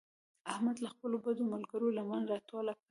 [0.51, 2.73] احمد له خپلو بدو ملګرو لمن راټوله کړه.